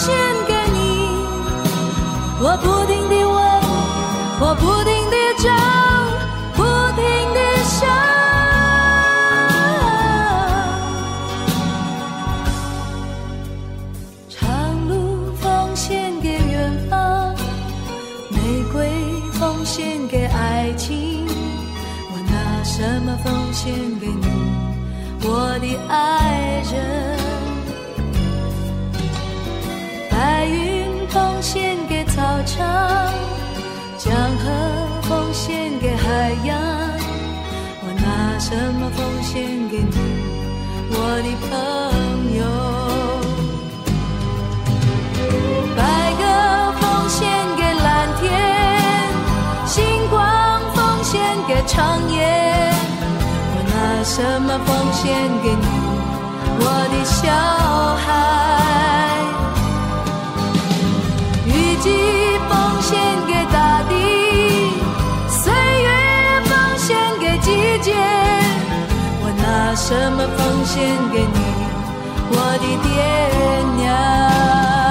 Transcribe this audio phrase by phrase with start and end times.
[0.00, 0.16] 献
[0.46, 0.78] 给你
[2.42, 3.38] 我不停地问，
[4.40, 5.46] 我不停地找，
[6.56, 6.58] 不
[6.96, 7.02] 停
[7.34, 7.78] 地想。
[14.30, 17.34] 长路奉献给远方，
[18.30, 18.88] 玫瑰
[19.32, 21.26] 奉献给爱情。
[22.10, 24.26] 我拿什么奉献给你，
[25.28, 27.09] 我的爱人？
[33.98, 34.44] 江河
[35.02, 36.58] 奉献给海洋，
[37.82, 39.96] 我拿什么奉献给你，
[40.90, 41.50] 我的朋
[42.38, 42.40] 友？
[45.76, 45.78] 白
[46.18, 46.22] 鸽
[46.80, 47.18] 奉献
[47.56, 47.88] 给蓝
[48.20, 48.28] 天，
[49.66, 49.76] 星
[50.08, 50.18] 光
[50.74, 51.76] 奉献给长
[52.10, 52.18] 夜，
[53.52, 55.04] 我拿什么奉献
[55.42, 55.66] 给你，
[56.58, 57.20] 我的小
[57.96, 58.08] 孩？
[69.90, 71.38] 什么奉献给你，
[72.30, 72.88] 我的爹
[73.76, 74.89] 娘？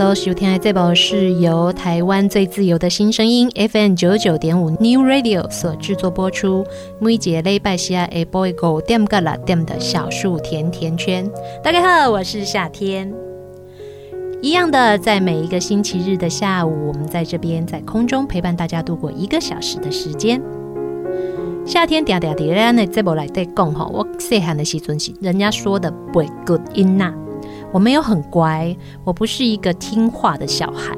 [0.00, 6.64] 所收听的这部是由台湾最自由的新声音 FM 九九点五 New Radio 所制作播出。
[6.98, 11.30] 每节礼拜四下播一个点个啦点的小树甜甜圈。
[11.62, 13.12] 大家好，我是夏天。
[14.40, 20.40] 一样的，在每一个星期日的下午，我们在这边在空中陪伴大家度过一个小时的时间。
[21.66, 27.12] 夏天嗲嗲嗲的这部来对讲吼，我细汉的时阵是人家说的不 good in 呐。
[27.72, 30.96] 我没有很乖，我不是一个听话的小孩。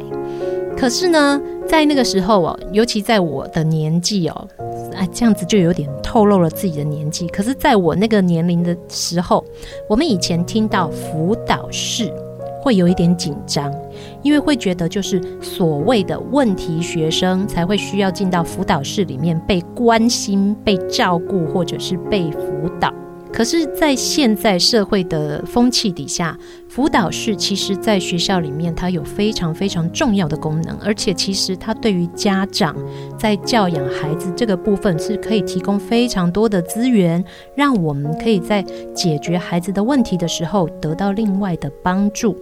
[0.77, 4.49] 可是呢，在那个时候哦，尤其在我的年纪哦，
[4.95, 7.29] 哎，这样子就有点透露了自己的年纪。
[7.29, 9.45] 可是，在我那个年龄的时候，
[9.89, 12.13] 我们以前听到辅导室，
[12.63, 13.73] 会有一点紧张，
[14.23, 22.93] 因为会觉得就是所谓的问题学生才会需要进到辅导室里面被关心、被照顾，或者是被辅导。
[23.33, 26.39] 可是，在现在社会的风气底下，
[26.69, 32.77] 辅导室其实在学校里面，它有非常非常重要的功能，而且其实它对于家长
[33.19, 37.25] 在教养孩子这个部分是可以提供非常多的资源，
[37.57, 38.63] 让我们可以在
[38.95, 42.37] 解决孩子的问题的时候得到另外的帮助。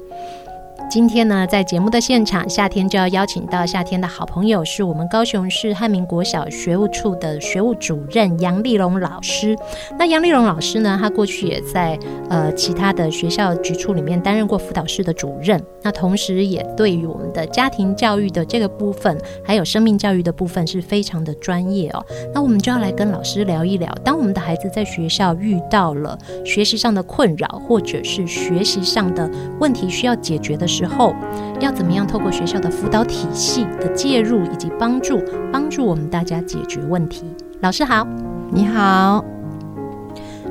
[0.90, 9.56] 今天呢，在节目的现场，夏天就要邀请到夏天的好朋友，是我们高雄市汉民国小学务处的学务主任杨丽荣老师。
[9.96, 11.96] 那杨丽荣老师呢，她过去也在
[12.28, 15.62] 呃其他的学校局处里面担任过辅导室的主任。
[15.80, 22.04] 那同时也对于我们的家庭教育的这个部分，还有生命教育的部分，是非常的专业哦。
[22.34, 31.14] 那我们就要来跟老师聊一聊，当我们的孩子在学校遇到了学习上的困扰，或者是学习上的问题需要解决的时候，之后
[31.60, 35.20] 要怎么样透过学校的辅导体系的介入以及帮助，
[35.52, 37.24] 帮助我们大家解决问题？
[37.60, 38.06] 老师好，
[38.50, 39.22] 你好，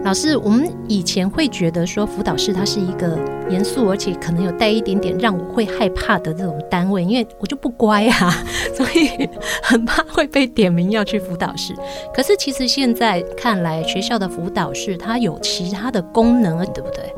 [0.04, 0.38] 老师。
[0.38, 3.18] 我们以前会觉得说辅导室它是一个
[3.50, 8.31] 严肃而且可能有带一点点让我会害怕的这种单位，因为我就不乖啊，
[8.78, 9.28] 所以
[9.64, 11.74] 很怕会被点名要去辅导室。
[12.14, 17.12] 可是其实现在看来，学校的辅导室它有其他的功能，对不对？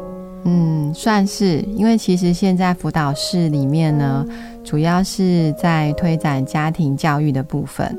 [0.44, 4.26] 嗯，算是，因为其实现在辅导室里面呢，
[4.64, 7.98] 主要是在推展家庭教育的部分。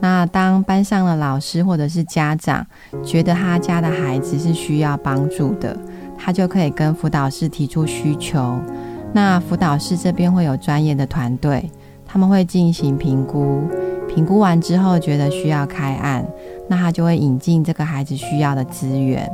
[0.00, 2.66] 那当班上的老师或者是家长
[3.02, 5.76] 觉得他家的孩子是需要帮助的，
[6.18, 8.58] 他就可以跟辅导室提出需求。
[9.12, 11.70] 那辅导室这边会有专业的团队，
[12.06, 13.62] 他们会进行评估，
[14.08, 16.26] 评估完之后觉得需要开案，
[16.68, 19.30] 那他就会引进这个孩子需要的资源，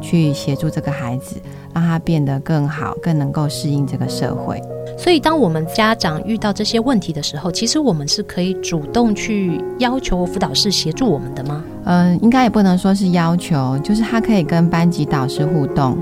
[0.00, 1.36] 去协助这个孩子。
[1.74, 4.60] 让他变得更好，更能够适应这个社会。
[4.98, 11.64] 所以，当我们家长遇到这些问题的时候，其实我们是可以主动去要求辅导室协助我们的吗？
[11.84, 15.96] 嗯，应该也不能说是要求，就是他可以跟班级导师互动，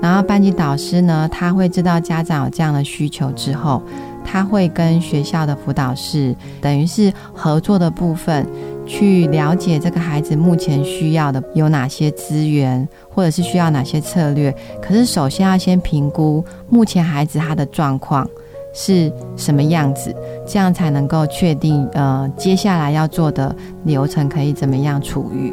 [0.00, 3.82] 然后班级导师呢，他会知道家长有这样的需求之后，
[4.24, 8.46] 他会跟学校的辅导室，等于是合作的部分。
[8.86, 14.54] 去了解这个孩子目前需要的有哪些资源，或者是需要哪些策略。
[14.82, 18.28] 可是首先要先评估目前孩子他的状况
[18.72, 20.14] 是什么样子，
[20.46, 25.52] 这样才能够确定呃接下来要做的流程可以怎么样处理。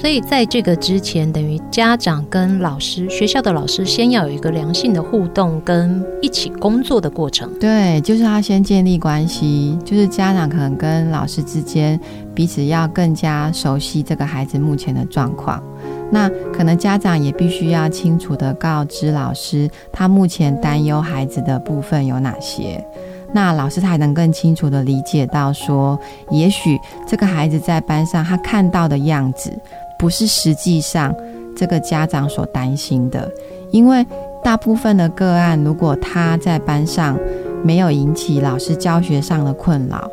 [0.00, 7.48] 所以在这个之前，等于家长跟老师、学校的老师先要有一个良性的互动跟一起工作的过程。
[7.60, 11.98] 对，就是他先建立关系，就是家长可能跟老师之间
[12.34, 15.62] 彼此要更加熟悉这个孩子目前的状况。
[16.10, 22.84] 那可能家长也必须要清楚地告知老师，他目前担忧孩子的部分有哪些。
[23.32, 25.98] 那老师才能更清楚地理解到说，
[26.30, 29.50] 也许这个孩子在班上他看到的样子。
[29.98, 31.14] 不是实际上
[31.56, 33.30] 这个家长所担心的，
[33.70, 34.04] 因为
[34.42, 37.16] 大部分的个案，如果他在班上
[37.62, 40.10] 没有引起老师教学上的困扰，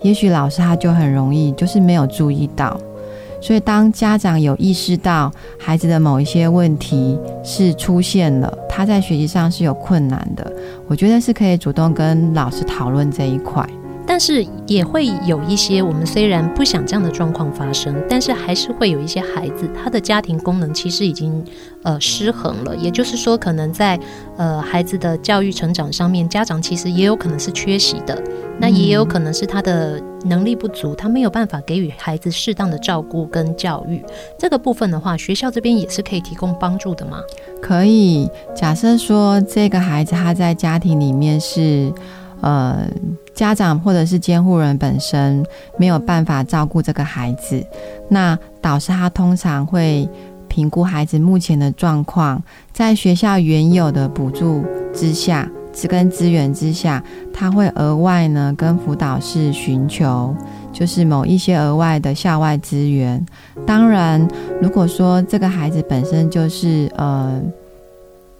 [0.00, 2.80] 也许老师他就很容易就是没有注意到。
[3.46, 10.52] 所以当家长有意识到孩子的某一些问题是出现了，他在学习上是有困难的，
[10.88, 13.64] 我觉得是可以主动跟老师讨论这一块。
[14.06, 21.44] 但是也会有一些，我们虽然不想这样的状况发生，但是还是会有一些孩子，他的家庭功能其实已经
[21.82, 22.76] 呃失衡了。
[22.76, 23.98] 也就是说，可能在
[24.36, 28.16] 呃孩子的教育成长上面，家长其实也有可能是缺席的。
[28.58, 34.02] 那也有可能是他的能力不足，他没有办法给予孩子适当的照顾跟教育。
[34.38, 37.20] 这个部分的话，学校这边也是可以提供帮助的吗？
[37.60, 38.30] 可以。
[38.54, 41.92] 假设说这个孩子他在家庭里面是
[42.40, 42.88] 呃。
[43.36, 45.44] 家长或者是监护人本身
[45.78, 47.64] 没有办法照顾这个孩子，
[48.08, 50.08] 那导师他通常会
[50.48, 54.64] 评估孩子目前的状况，在学校原有的补助
[54.94, 55.46] 之下，
[55.86, 60.34] 跟资源之下，他会额外呢跟辅导室寻求，
[60.72, 63.24] 就是某一些额外的校外资源。
[63.66, 64.26] 当然，
[64.62, 67.38] 如果说这个孩子本身就是呃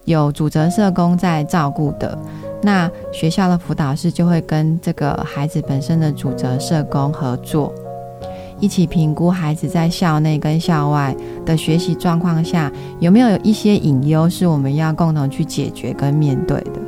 [0.06, 2.18] 有主责社工在照顾的，
[2.62, 7.72] 那学校的辅导室就会跟这个孩子本身的主责社工合作。
[8.58, 16.86] 一起评估孩子在校内跟校外的学习状况下，有没有一些隐忧是我们要共同去解决跟面对的。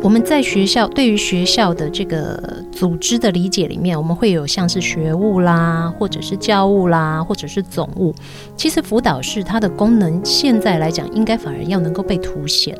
[0.00, 8.14] 我们在学校对于学校的这个组织的理解里面，我们会有像是学务啦，或者是教务啦，或者是总务。
[8.56, 12.78] 其实辅导室它的功能现在来讲，应该反而要能够被凸显。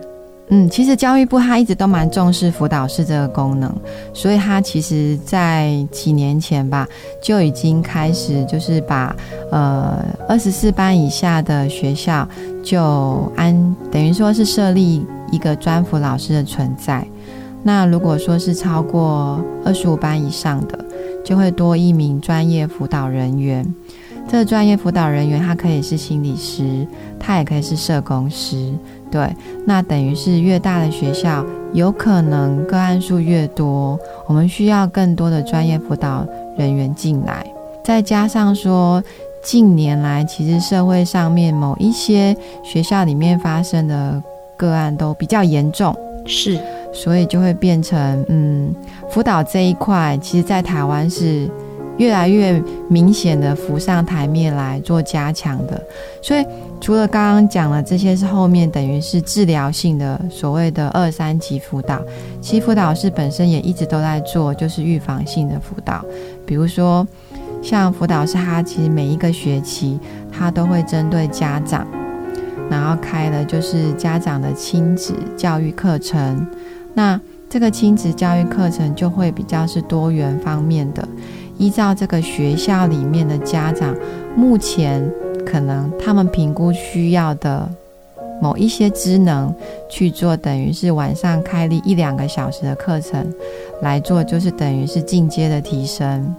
[0.50, 3.70] 嗯，其实教育部他一直都蛮重视辅导室这个功能，
[4.14, 6.88] 所以他其实在几年前吧，
[7.22, 9.14] 就已经开始就是把
[9.50, 12.26] 呃二十四班以下的学校
[12.64, 17.06] 就安等于说是设立一个专辅老师的存在。
[17.62, 20.78] 那如果说是超过二十五班以上的，
[21.22, 23.66] 就会多一名专业辅导人员。
[24.30, 26.86] 这个专业辅导人员他可以是心理师，
[27.18, 28.72] 他也可以是社工师。
[29.10, 29.34] 对，
[29.66, 37.46] 那等于是越大的学校，有可能个案数越多，我们需要更多的专业辅导人员进来。
[37.84, 39.02] 再加上说，
[39.42, 44.22] 近年来其实社会上面某一些学校里面发生的
[44.56, 45.96] 个案都比较严重，
[46.26, 46.58] 是，
[46.92, 48.74] 所以就会变成，嗯，
[49.08, 51.48] 辅导这一块，其实在台湾是
[51.98, 55.80] 越来越明显的浮上台面来做加强的，
[56.22, 56.44] 所以。
[56.80, 62.00] 除了刚刚讲了这些，是后面等于是治疗性的所谓的二三级辅导，
[62.40, 66.04] 其实辅导室本身也一直都在做，就是预防性的辅导。
[66.46, 67.04] 比如说，
[67.60, 69.98] 像辅导室，他其实每一个学期，
[70.30, 71.84] 他都会针对家长，
[72.70, 76.46] 然后开了就是家长的亲子教育课程。
[76.94, 81.06] 那这个亲子教育课程就会比较是多元方面的，
[81.58, 83.94] 依照这个学校里面的家长
[84.34, 85.06] 目前。
[85.46, 87.66] 可能他们评估需要的
[88.38, 89.54] 某一些职能
[89.88, 93.32] 去做，等于是晚上开立一两个小时的课程
[93.80, 96.34] 来做，就是等于是进阶的提升。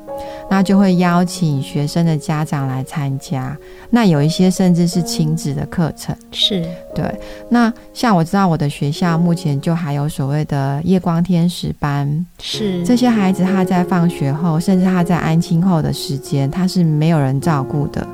[0.49, 3.57] 那就会邀请学生的家长来参加。
[3.89, 7.05] 那有一些甚至是亲子的课程，是对。
[7.49, 18.07] 那像我知道我的学校目前就还有所谓的夜光天使班，是这些孩子他在放学后，甚至他在安亲后的时间，他是没有人照顾的。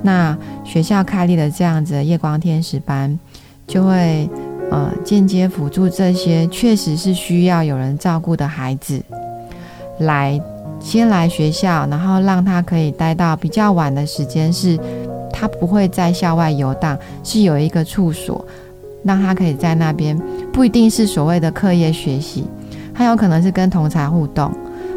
[0.00, 3.18] 那学校开立了这样子的夜光天使班，
[3.66, 4.30] 就会
[4.70, 9.02] 呃间接辅助这些确实是需要有人照顾的孩子，
[9.98, 10.40] 来
[10.80, 14.78] 先来学校，然后让他可以待到比较晚的时间，是
[15.32, 18.44] 他不会在校外游荡，是有一个处所，
[19.02, 20.18] 让他可以在那边，
[20.52, 22.44] 不一定是所谓的课业学习，
[22.94, 24.50] 他有可能是跟同侪互动，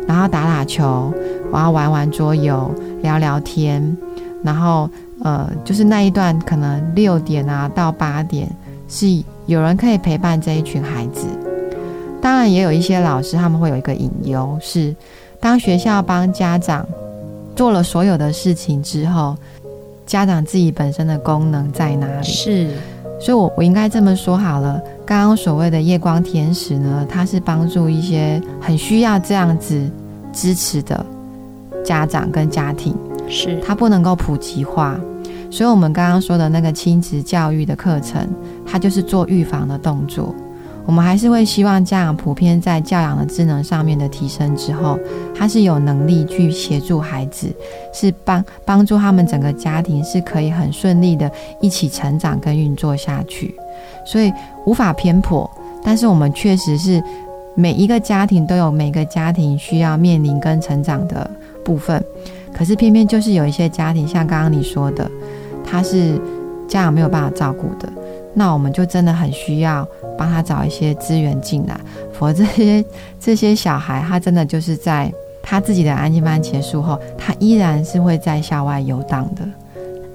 [0.07, 1.13] 然后打打球，
[1.51, 3.95] 然后玩玩桌游，聊聊天。
[4.43, 4.89] 然后，
[5.23, 8.49] 呃，就是那一段可能六点啊到八点，
[8.87, 9.05] 是
[9.45, 11.27] 有人可以陪伴这一群孩子。
[12.19, 14.95] 当然，也有一些老师他们会有一个隐忧，是
[15.41, 16.87] 当学校帮家长
[17.55, 19.35] 做了所有的事情之后，
[20.05, 22.23] 家长自己本身的功能在哪里？
[22.23, 22.69] 是，
[23.19, 24.79] 所以我我应该这么说好了。
[25.03, 29.89] 刚刚所谓的夜光天使呢，它是帮助一些很需要这样子
[30.31, 31.03] 支持的
[31.83, 32.95] 家长跟家庭。
[33.27, 34.99] 是它不能够普及化，
[35.49, 38.27] 所以我们刚刚说的那个亲子教育的课程，
[38.65, 40.35] 它就是做预防的动作。
[40.85, 44.97] 我们还是会希望家长普遍在教养的智能上面的提升之后，
[45.35, 47.47] 他是有能力去协助孩子，
[47.93, 53.53] 是帮帮助他们整个家庭是可以很顺利的一起成长跟运作下去。
[54.05, 54.33] 所以
[54.65, 55.49] 无法偏颇，
[55.83, 57.01] 但是我们确实是
[57.55, 61.29] 每一个家庭都有每个家庭需要面临跟成长的
[61.63, 62.03] 部分。
[62.53, 65.09] 可是偏偏就是有一些家庭，像刚刚你说的，
[65.63, 66.19] 他是
[66.67, 67.87] 家长没有办法照顾的，
[68.33, 69.87] 那我们就真的很需要
[70.21, 71.75] 帮他找一些资源进来，
[72.13, 72.85] 否则这些
[73.19, 75.11] 这些小孩，他真的就是在
[75.41, 79.41] 他自己的安亲班结束后，他依然是会在校外游荡的。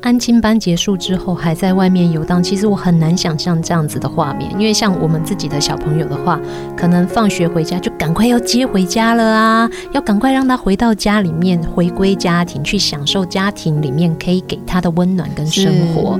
[0.02, 4.48] 安亲班结束之后还在外面游荡，其实我很难想象这样子的画面。
[4.52, 6.40] 因为像我们自己的小朋友的话，
[6.76, 16.16] 可能放学回家就赶快要接回家了啊，要赶快让他回到家里面，回归家庭，去享受家庭里面可以给他的温暖跟生活。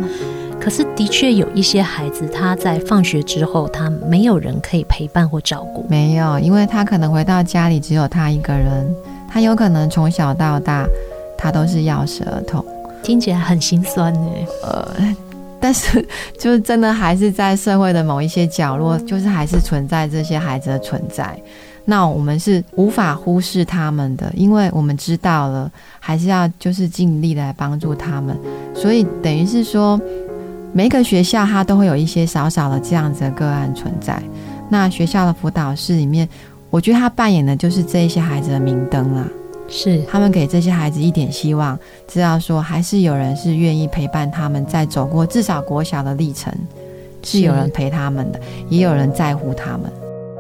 [0.67, 5.87] 可是的确有一些孩子，他在放学之后，他没有人可以陪伴或照顾。
[5.89, 8.93] 没有，因为他可能回到家里只有他一个人，
[9.31, 10.85] 他有可能从小到大
[11.39, 12.65] 他都是钥匙儿童。
[13.01, 14.29] 听起来很心酸呢。
[14.65, 15.15] 呃，
[15.61, 16.05] 但是
[16.37, 21.41] 就是真的还是在社会的某一些角落，就是还是存在这些孩子的存在。
[21.85, 25.71] 那我们是无法忽视他们的，因为我们知道了，
[26.01, 28.37] 还是要就是尽力来帮助他们。
[28.75, 29.97] 所以等于是说，
[30.77, 34.23] 每一个学校它都会有一些少少的这样子的个案存在。
[34.69, 36.29] 那学校的辅导室里面，
[36.69, 39.27] 我觉得他扮演的就是这一些孩子的明灯啊，
[39.71, 46.53] 是他们给这些孩子一点希望，知道说还是有人是愿意陪伴他们，在走过至少国小的历程，
[47.23, 49.91] 是有人陪他们的，也有人在乎他们。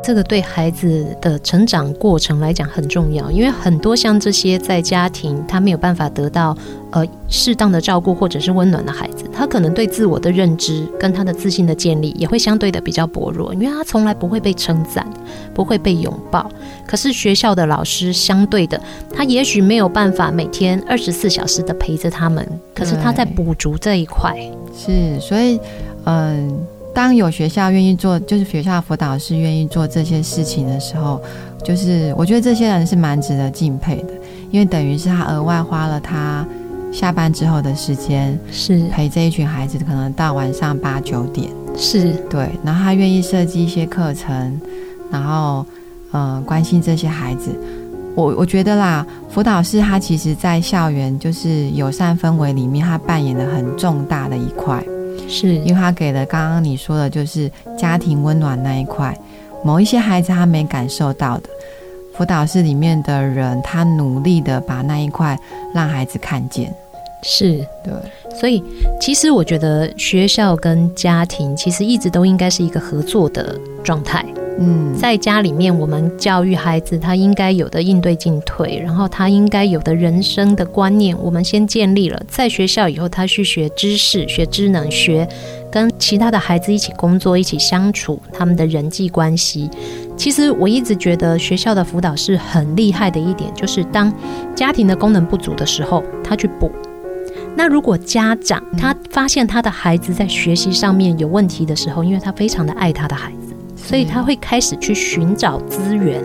[0.06, 6.56] 这个对孩子的成长过程来讲很重要，因为很多像这些在家庭他没有办法得到
[6.92, 15.04] 呃适当的照顾或者是温暖的孩子，他可能对自我的认知跟他的自信的建立也会相对的比较薄弱，因为他从来不会被称赞，
[15.52, 16.48] 不会被拥抱。
[16.86, 18.80] 可是学校的老师相对的，
[19.12, 24.36] 他也许没有办法每天 二十四小时的陪着他们，可是他在补足这一块。
[24.72, 25.58] 是，所以
[26.04, 26.56] 嗯。
[26.96, 31.20] 当有学校愿意做，就是学校辅导师愿意做这些事情的时候，
[31.62, 34.14] 就是我觉得这些人是蛮值得敬佩的，
[34.50, 36.42] 因为等于是他额外花了他
[36.90, 44.58] 下班之后的时间，是陪这一群孩子，可能到晚上八九点，是对，然后他愿意设计一些课程，
[45.10, 45.66] 然后
[46.12, 47.50] 呃关心这些孩子。
[48.14, 54.82] 我我觉得啦，辅导师他其实在校园就是友善氛围里面，他扮演了很重大的一块。
[55.28, 59.16] 是因为他给了刚刚你说的，就是家庭温暖那一块，
[59.64, 61.48] 某一些孩子他没感受到的，
[62.14, 65.38] 辅导室里面的人，他努力的把那一块
[65.74, 66.72] 让孩子看见。
[67.28, 67.92] 是对，
[68.38, 68.62] 所以
[69.00, 74.24] 其实我觉得学校跟家庭其实一直都应该是一个合作的状态。
[74.58, 82.22] 嗯，在家里面，我们教育孩子他应该有的应对进退，然后他应该有的人生的观念，我们先建立了。
[82.26, 85.28] 在学校以后，他去学知识、学知能、学
[85.70, 89.68] 跟其他的孩子一起工作、一起相处，他们的人际关系。
[90.16, 94.10] 其实我一直觉得学校的辅导是很厉害的一点，就是当
[94.54, 96.70] 家庭的功能不足的时候，他去补。
[97.56, 103.36] 那如果家长他发现他的孩子在学习上面有问题的时候，因为他非常的爱他的孩子。
[103.76, 106.20] 所以他会开始去寻找资源，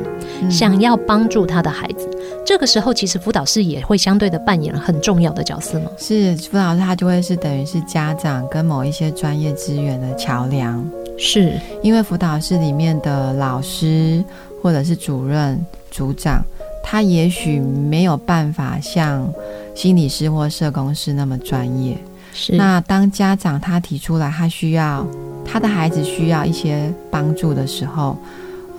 [0.50, 2.10] 想要帮助他的孩子。
[2.44, 5.86] 这个时候，其实辅导室也会相对的扮演了很重要的角色吗？
[5.96, 10.84] 是辅导师，他就会是等于是家长跟某一些专业资源的桥梁。
[11.20, 14.24] 是因为辅导室里面的老师
[14.64, 16.44] 或者是主任、组长，
[16.84, 19.32] 他也许没有办法像
[19.76, 21.98] 心理师或社工师那么专业。
[22.34, 25.06] 是那当家长他提出来，他需要。
[25.44, 28.16] 他的孩子需要一些帮助的时候，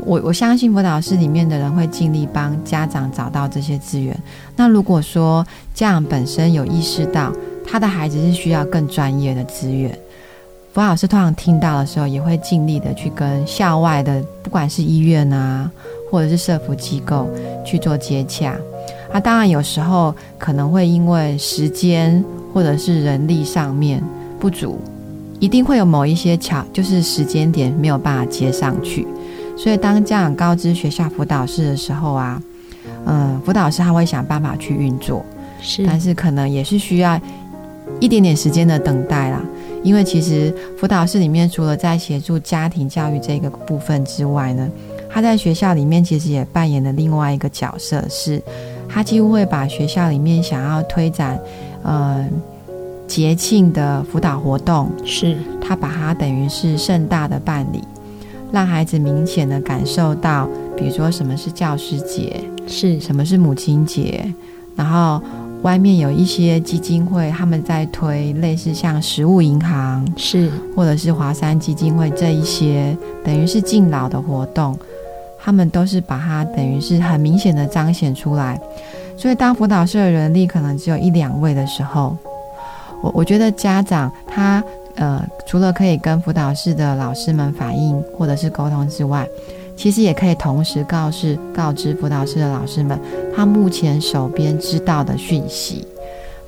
[0.06, 4.16] 我我相信辅导室里面的人会尽力帮家长找到这些资源。
[4.54, 7.32] 那如果说家长本身有意识到
[7.66, 9.90] 他的孩子是需要更专业的资源，
[10.72, 15.68] 辅导师通常听到的时候，也会尽力的去跟校外的，不管是医院啊，
[16.12, 17.28] 或者是社福机构
[17.66, 18.54] 去做接洽。
[19.12, 24.02] 啊，当然有时候可能会因为时间或者是人力上面
[24.40, 24.78] 不足。
[25.38, 29.04] 一定会有某一些巧，就是时间点没有办法接上去，
[29.56, 32.40] 所以当家长告知学校辅导室的时候啊，
[33.06, 35.26] 嗯，辅导师他会想办法去运作，
[35.60, 37.20] 是，但是可能也是需要
[37.98, 39.42] 一点点时间的等待啦。
[39.82, 44.70] 因为其实辅导室里面除了在协助家庭教育这个部分之外呢，
[45.10, 48.40] 他在学校里面其实也扮演了另外一个角色，是
[48.92, 51.38] 他几乎会把学校里面想要推展，
[51.82, 52.26] 呃。
[53.08, 57.82] 节庆的辅导活动，是他把它等于是盛大的办理，
[58.50, 64.24] 让孩子明显的感受到，比如说什么是教师节，是什么是母亲节，
[64.74, 65.20] 然后
[65.60, 74.78] 外面有一些基金会，他们在推类似像食物银行，是或者是华山基金会这一些，等于是敬老的活动，
[75.42, 78.60] 他们都是把它等于是很明显的彰显出来，
[79.16, 82.16] 所以当辅导室的人力可能只有一两位的时候。
[83.02, 84.62] 我我觉得家长他
[84.94, 89.26] 呃，除了可以跟辅导室的老师们反映或者是沟通之外，
[89.76, 92.96] 其实也可以同时告示告知辅导室的老师们，
[93.34, 95.84] 他目前手边知道的讯息，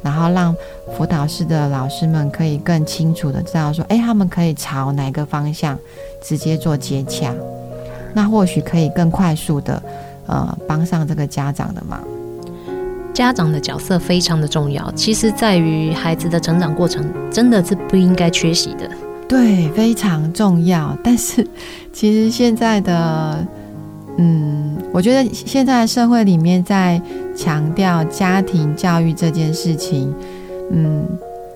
[0.00, 0.54] 然后让
[0.96, 5.76] 辅导室的老师们可以更清楚的知道说，哎，他们可以朝哪个方向
[6.22, 7.34] 直接做接洽，
[8.14, 9.82] 那或许可以更快速的
[10.26, 12.00] 呃帮上这个家长的忙。
[13.12, 18.90] 家长的角色非常的重要，其实在于孩子的成长过程，真的是不应该缺席的。
[19.28, 20.96] 对，非常重要。
[21.02, 21.46] 但是，
[21.92, 23.46] 其实现在的，
[24.18, 27.00] 嗯，我觉得现在社会里面在
[27.36, 30.12] 强调家庭教育这件事情，
[30.72, 31.06] 嗯，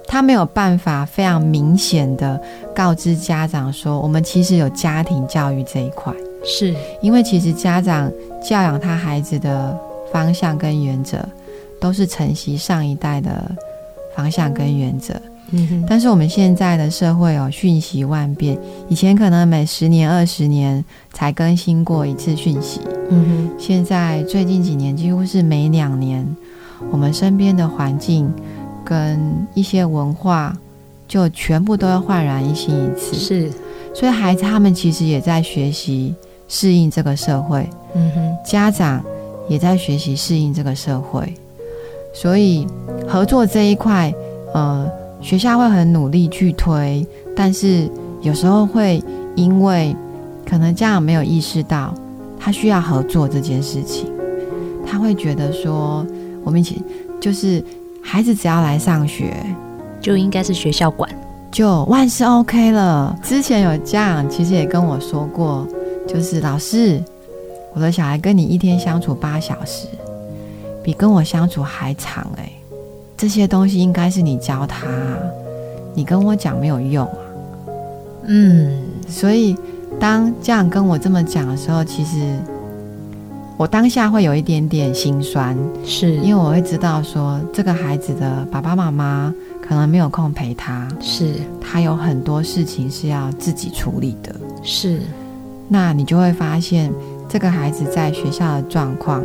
[0.06, 2.40] 他没有办法非常明显的
[2.72, 6.12] 告知家长说，我们其实有家庭教育这一块，
[6.48, 8.10] 是因为其实家长
[8.42, 9.78] 教养他孩子的
[10.10, 11.18] 方向跟原则，
[11.78, 13.30] 都是承袭上一代的
[14.16, 15.14] 方向跟原则。
[15.50, 18.58] 嗯哼，但是我们现在的社会哦，讯息万变，
[18.88, 22.80] 以前可能每十年、二十年才更新过一次讯息，
[23.10, 26.26] 嗯哼，现在最近几年几乎是每两年，
[26.90, 28.32] 我们身边的环境。
[28.84, 30.56] 跟一些文化，
[31.06, 33.14] 就全部都要焕然一新一次。
[33.14, 33.52] 是，
[33.94, 36.14] 所以孩子他们其实也在学习
[36.48, 37.68] 适应这个社会。
[37.94, 39.00] 嗯哼，家长
[39.48, 41.32] 也在学习适应这个社会。
[42.12, 42.66] 所以
[43.06, 44.12] 合作这一块，
[44.54, 47.06] 呃，学校会很努力去推，
[47.36, 47.88] 但是
[48.22, 49.00] 有时候会
[49.36, 49.94] 因为
[50.44, 51.94] 可能家长没有意识到
[52.40, 54.10] 他需要合作这件事情，
[54.84, 56.04] 他会觉得说
[56.42, 56.82] 我们一起
[57.20, 57.62] 就是。
[58.00, 59.34] 孩子只要来上学，
[60.00, 61.10] 就应该是学校管，
[61.50, 63.14] 就万事 OK 了。
[63.22, 65.66] 之前有家长其实也跟我说过，
[66.08, 67.00] 就是老师，
[67.74, 69.86] 我的小孩跟你一天相处八小时，
[70.82, 72.50] 比跟我相处还长哎。
[73.16, 74.86] 这些东西应该是你教他，
[75.94, 77.18] 你跟我讲没有用啊。
[78.24, 79.56] 嗯，所以
[80.00, 82.36] 当家长跟我这么讲的时候，其实。
[83.56, 94.32] 我当下会有一点点心酸，是因为我会知道说，这个孩子的爸爸妈妈可能没有空陪他，是他有很多事情是要自己处理的。
[94.62, 95.00] 是，
[95.68, 96.92] 那你就会发现，
[97.28, 99.22] 这个孩子在学校的状况，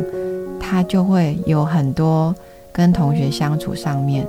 [0.60, 2.34] 他就会有很多
[2.72, 4.26] 跟同学相处上面，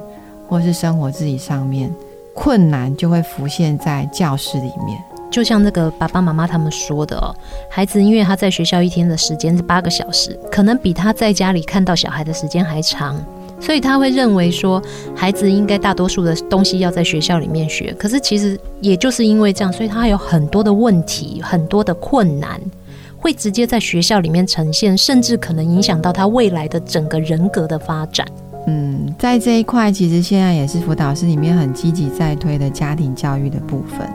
[0.47, 1.93] 或是生活自己上面
[2.33, 4.97] 困难，就会浮现在教室里面。
[5.31, 7.35] 就像那个爸爸妈妈他们说的哦，
[7.69, 13.21] 孩子因为他在学校一天的时间是八个小时，可能比他在家里看到小孩的时间还长，
[13.59, 14.81] 所以他会认为说，
[15.15, 17.93] 孩子应该大多数的东西要在学校里面学。
[17.97, 22.59] 可是其实也就是因为这样，所以他有很多的问题，很多的困难，
[23.17, 28.27] 会直接在学校里面呈现，甚至可能影响到他未来的整个人格的发展。
[28.67, 34.07] 嗯，在这一块，其实现在也是辅导室里面很积极在推的家庭教育的部分。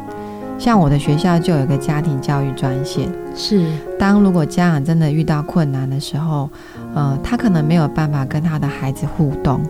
[0.59, 3.64] 像我的学校就有一个家庭教育专线，是
[3.98, 6.50] 当如果家长真的遇到困难的时候，
[6.94, 9.61] 呃，他可能没有办法跟他的孩子互动，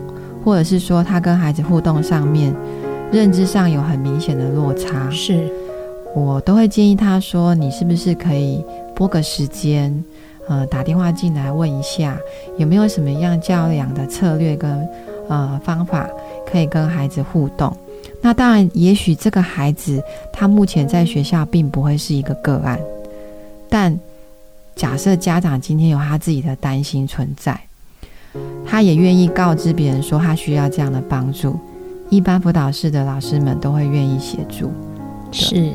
[0.45, 2.55] 或者是说他跟孩子互动上面
[3.13, 5.49] 认知上有很明显的落差，是
[6.15, 10.05] 我都会建议他说，你是不是可以拨个时间，
[10.49, 12.17] 呃，打电话进来问一下，
[12.59, 14.89] 有没有什么样教养的策略跟
[15.29, 16.09] 呃方法
[16.51, 17.73] 可以跟孩子互动。
[18.23, 20.03] 那当然，也许这个孩子
[20.33, 22.79] 他目前在学校并不会是一个个案，
[23.69, 23.99] 但
[24.81, 27.61] 假设家长今天有他自己的担心存在，
[28.65, 31.61] 他也愿意告知别人说他需要这样的帮助，
[32.09, 34.73] 一般辅导室的老师们都会愿意协助。
[35.31, 35.71] 是。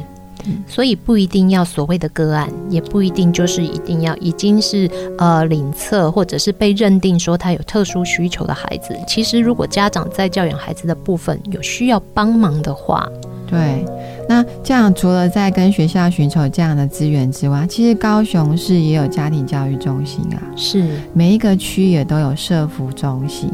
[0.68, 4.90] 所以不一定要所谓的个案，也不一定就是一定要已经是
[5.20, 8.98] 呃领测或者是被认定说他有特殊需求的孩子。
[9.08, 13.08] 其实如果家长在教养孩子的部分有需要帮忙的话，
[13.48, 13.86] 对，
[14.28, 23.50] 那这样除了在跟学校寻求这样的资源之外，其实高雄市也有家庭教育中心啊，是每一个区也都有社服中心，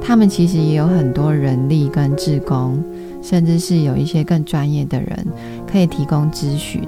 [0.00, 2.82] 他们其实也有很多人力跟志工。
[3.22, 5.26] 甚至是有一些更专业的人
[5.68, 6.80] 可以提供咨询。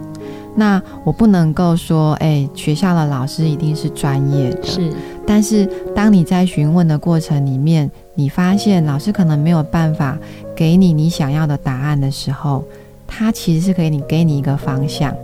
[0.55, 4.63] 那我不能够说，哎、欸，学校的老师一定是专业的。
[4.63, 4.93] 是。
[5.27, 10.17] 但是当你在询问的过程里面，你发现老师可能没有办法
[10.59, 12.65] 给你你想要的答案的时候，
[13.07, 15.15] 他其实是可以你给你一个方向，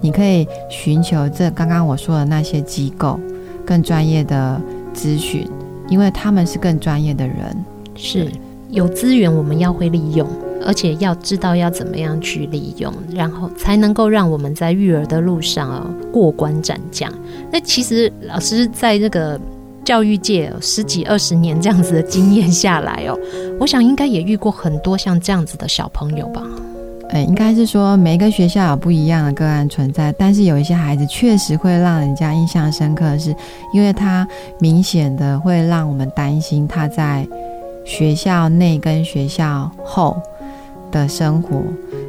[0.00, 3.20] 你可以寻求这刚刚我说的那些机构
[3.64, 4.60] 更专业的
[4.92, 5.48] 咨询，
[5.88, 7.36] 因为他们是更专业的人。
[7.94, 8.26] 是。
[8.70, 10.28] 有资源，我们要会利用，
[10.66, 17.08] 而且要知道要怎么样去利用，然后才能够让我们在育儿的路上啊过关斩将。
[17.52, 19.40] 那其实老师在这个
[19.84, 23.16] 教育界十几二十年这样子的经验下来哦，
[23.60, 26.42] 我想应该也遇过很多像这样子的小朋友吧？
[27.10, 33.36] 哎，应该是说每个学校有不一样的个案存在，但是有一些孩子确实会让人家印象深刻，是
[33.72, 34.26] 因为他
[34.58, 37.24] 明显的会让我们担心他在。
[37.86, 40.16] 学校内跟学校后
[40.90, 41.62] 的生活，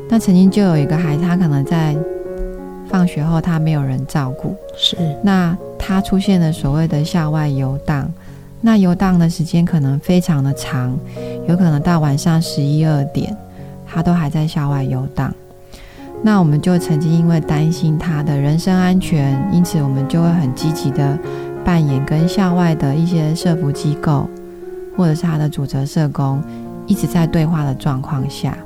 [0.09, 1.93] 那曾经就有一个孩子，他可能在
[2.87, 8.09] 放学后他没有人照顾，是那他出现了所谓的校外游荡，
[8.61, 10.97] 那游荡的时间可能非常的长，
[11.47, 13.35] 有可能到晚上十一二点，
[13.85, 15.33] 他都还在校外游荡。
[16.23, 21.17] 那我们就曾经因为担心他的人身安全，因此我们就会很积极的
[21.63, 24.29] 扮演跟校外的一些社福机构。
[24.97, 26.41] 或者是他的主责社工
[26.87, 28.57] 一直在对话的状况下，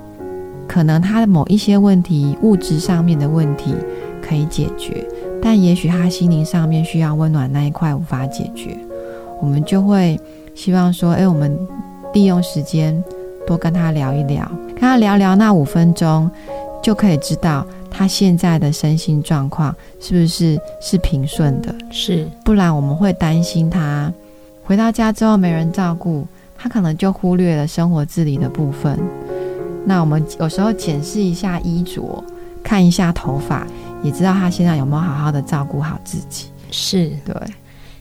[0.68, 3.74] 可能他的某一些问题，物质上面的问题
[4.22, 5.04] 可以解决，
[5.42, 8.78] 但也许他心灵上面需要温暖那一块无法解决，
[9.42, 10.20] 我们就会
[10.56, 11.58] 希望说，哎，我们
[12.14, 13.04] 利用时间
[13.48, 16.30] 多跟他聊一聊，跟他聊聊那五分钟，
[16.82, 24.12] 就可以知道他现在的身心状况是不是是平顺的，是，不然我们会担心他
[24.64, 26.28] 回到家之后没人照顾。
[26.62, 29.00] 他可能就忽略了生活自理的部分。
[29.86, 32.22] 那我们有时候检视一下衣着，
[32.62, 33.66] 看一下头发，
[34.04, 36.48] 也知道他现在有没有好好的照顾好自己。
[36.72, 37.34] 是对。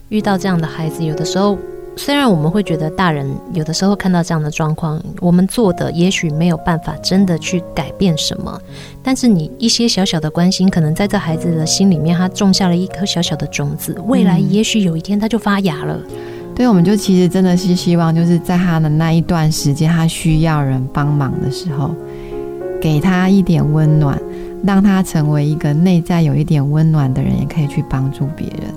[0.08, 1.58] 遇到这样的孩子，有的时候
[1.96, 8.60] 虽然我们会觉得大人有的时候看到这样的状况，我们做的也许没有办法真的去改变什么，
[9.02, 16.00] 但是你一些小小的关心，可能在这孩子的心里面，他种下了一颗小小的种子，未来也许有一天他就发芽了。
[16.08, 16.16] 嗯
[16.58, 21.94] 所以我们就其实真的是希望，就是在他的那一段时间，他需要人帮忙的时候，
[22.80, 24.20] 给他一点温暖，
[24.64, 28.74] 让他成为一个内在有一点温暖的人，也可以去帮助别人。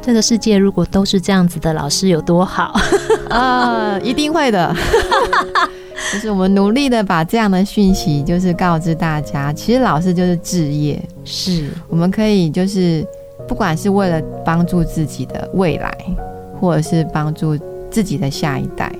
[0.00, 2.78] 这个世界如果都是这样子的老师有多好
[3.30, 3.98] 啊！
[4.04, 4.74] 一定会的。
[6.12, 9.52] 就是我们努力的把这样的讯息，就是告知大家。
[9.52, 13.06] 其实老师就是置业，是我们可以就是
[13.48, 15.92] 不管是为了帮助自己的未来。
[16.60, 17.58] 或者是帮助
[17.90, 18.90] 自己的下一代，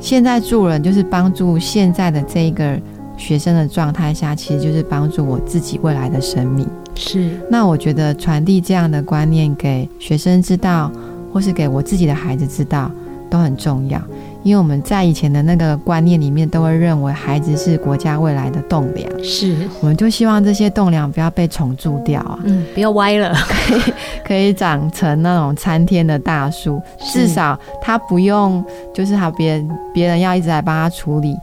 [0.00, 2.76] 现在助人就是帮助现在的这一个
[3.16, 6.66] 学生的状态下，其实就是帮助我自己未来的生命。
[6.94, 10.90] 是，那我觉得传递这样的观念给学生知道，
[11.32, 12.90] 或是给我自己的孩子知道，
[13.30, 14.00] 都很重要。
[14.44, 26.78] 因为我们在以前的那个观念里面，都会认为孩子是国家未来的栋梁，是，我们就希望这些栋梁不要被重蛀掉啊，嗯，不要歪了， 可以可以长成那种参天的大树，
[27.14, 31.34] 至少他不用，就是他别人别人要一直来帮他处理，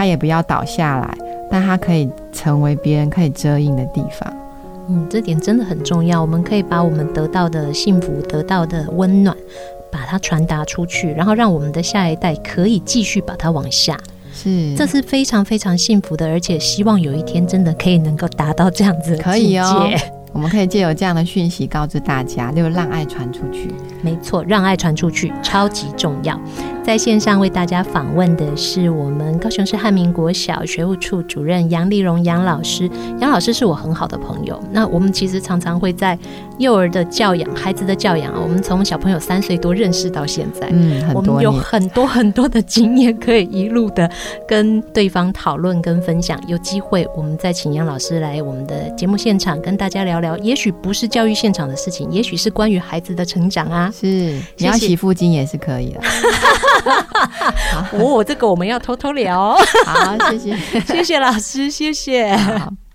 [0.00, 1.14] 它也不要倒下来，
[1.50, 4.34] 但它可以成为别人可以遮荫的地方。
[4.88, 9.36] 嗯，这点真的很重要，我们可以把我们得到的幸福、得到的温暖。
[9.92, 13.98] 把它传达出去，然后让我们的下一代可以继续把它往下，
[14.32, 19.30] 是，这是非常非常幸福的，而且希望有一天真的可以能够达到这样子的境界。
[19.30, 19.90] 可以哦，
[20.32, 23.72] 我们可以借由这样的讯息告知大家，就是让爱传出去。
[24.02, 26.38] 没错，让爱传出去超级重要。
[26.82, 32.90] 在线上为大家访问的是我们高雄市汉民国小学务处主任杨丽荣杨老师。
[33.18, 34.60] 杨老师是我很好的朋友。
[34.72, 36.18] 那我们其实常常会在
[36.60, 44.08] 幼儿的教养、孩子的教养，我们从小朋友三岁多认识到现在，嗯，我们有很多很多的经验可以一路的
[44.46, 46.38] 跟对方讨论跟分享。
[46.46, 50.36] 有机会，我们再请杨老师来我们的节目现场跟大家聊聊。
[50.38, 53.90] 也许不是教育现场的事情，也许是关于孩子的成长啊。
[53.98, 54.06] 是，
[54.58, 56.00] 你要洗腹巾也是可以的。
[57.98, 59.56] 哦，这个我们要偷偷聊。
[59.86, 62.28] 好，谢谢， 谢谢老师，谢谢。
[62.34, 62.89] 一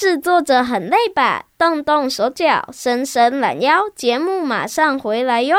[0.00, 1.44] 制作者很累吧？
[1.58, 5.58] 动动手脚，伸伸懒腰，节目马上回来哟。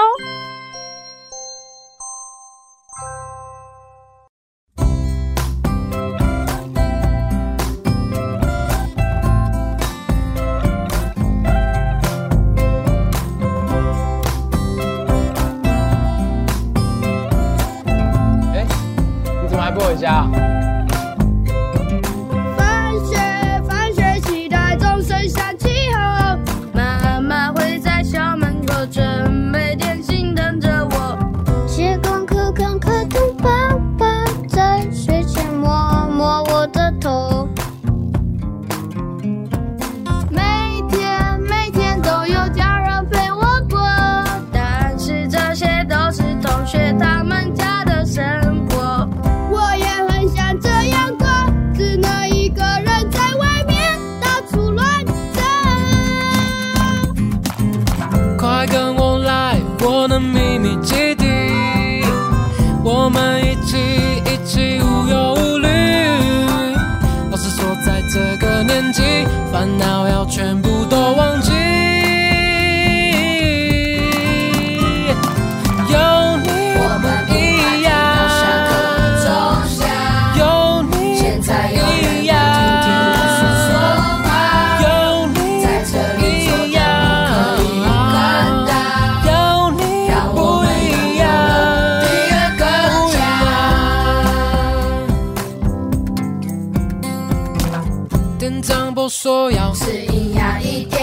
[99.01, 100.99] 店长婆说要吃营养一点。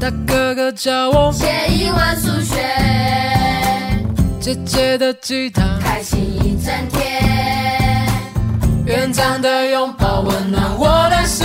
[0.00, 2.56] 大哥哥教我写英文数学。
[4.40, 8.06] 姐姐的吉他开心一整天。
[8.86, 11.44] 院长的拥抱温暖我的世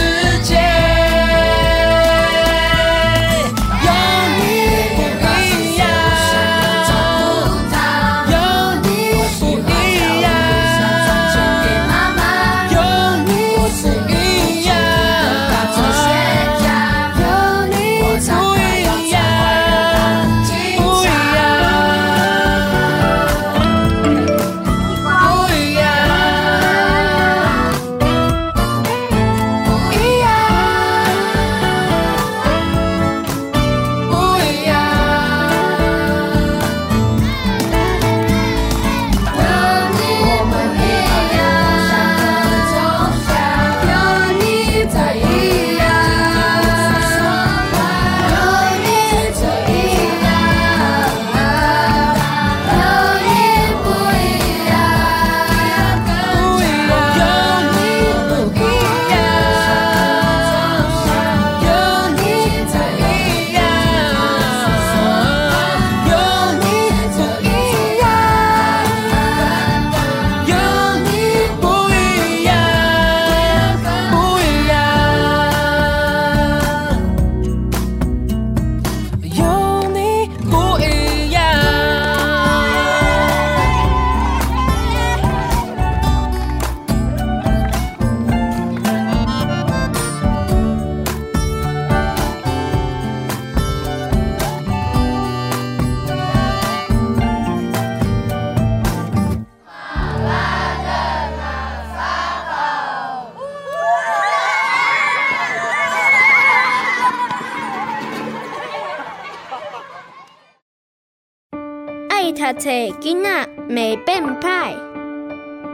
[112.54, 114.76] 读册囡仔袂变歹，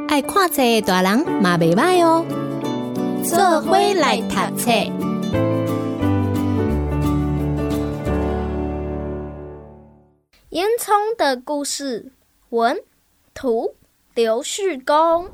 [0.08, 2.24] 爱看册的大人嘛袂歹哦。
[3.24, 4.70] 做伙来读册。
[10.50, 12.12] 烟囱的故事，
[12.50, 12.78] 文
[13.34, 13.74] 图
[14.14, 15.32] 刘旭公。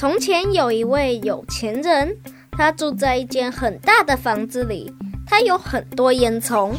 [0.00, 2.16] 从前有一位有钱人，
[2.52, 4.90] 他住在一间很大的房子里，
[5.26, 6.72] 他有很多烟囱，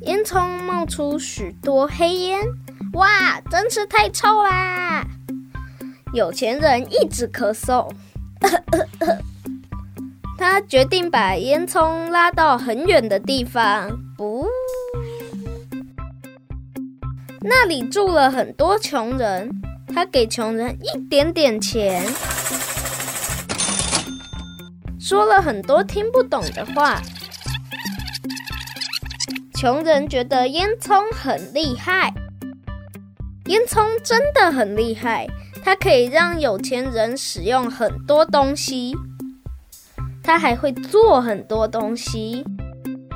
[0.00, 2.40] 烟囱冒出许多黑烟，
[2.94, 5.06] 哇，真是太臭啦！
[6.12, 7.88] 有钱人一直咳嗽，
[10.36, 14.44] 他决定把烟囱拉到很远的地方，不，
[17.42, 19.48] 那里住了很多穷人。
[19.94, 22.04] 他给穷人一点点钱，
[24.98, 27.00] 说了很多听不懂的话。
[29.54, 32.12] 穷人觉得烟囱很厉害，
[33.46, 35.28] 烟囱真的很厉害，
[35.62, 38.96] 它可以让有钱人使用很多东西，
[40.24, 42.44] 它还会做很多东西，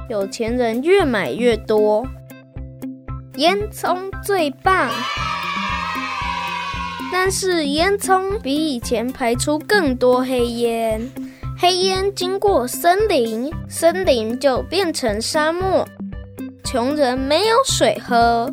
[0.09, 2.07] 有钱人越买越多，
[3.35, 4.89] 烟囱最棒。
[7.21, 11.11] 但是烟囱比以前排出更多黑烟，
[11.59, 15.85] 黑烟经过森林，森林就变成沙漠，
[16.65, 18.49] 穷人没有水喝；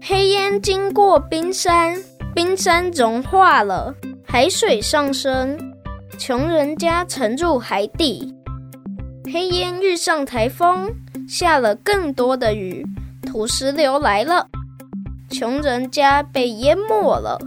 [0.00, 1.94] 黑烟经过冰山，
[2.34, 3.94] 冰山融化了，
[4.24, 5.56] 海水上升，
[6.18, 8.34] 穷人家沉入海底；
[9.30, 10.90] 黑烟遇上台风，
[11.28, 12.84] 下了更多的雨，
[13.26, 14.48] 土石流来了。
[15.32, 17.38] 穷人家被淹没了，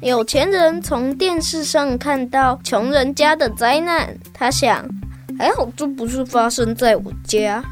[0.00, 4.86] 有钱人从电视上看到穷人家的灾难，他想，
[5.36, 7.62] 还好这不是发生在我家。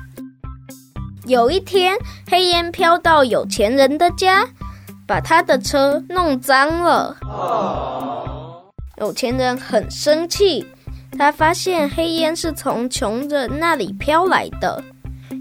[1.25, 1.97] 有一天，
[2.29, 4.45] 黑烟飘到有钱人的家，
[5.07, 7.17] 把他的车弄脏了。
[8.97, 10.67] 有钱人很生气，
[11.17, 14.83] 他发现黑烟是从穷人那里飘来的。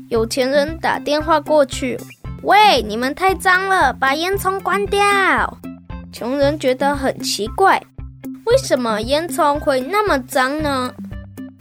[0.07, 1.99] 有钱人打电话过去。
[2.43, 4.99] 喂，你们太脏了，把烟囱关掉。
[6.11, 7.79] 穷人觉得很奇怪，
[8.45, 10.91] 为什么烟囱会那么脏呢？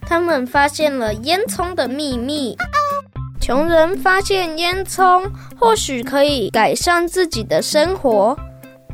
[0.01, 2.57] 他们发现了烟囱的秘密。
[3.41, 5.23] 穷人发现烟囱
[5.59, 8.35] 或许可以改善自己的生活，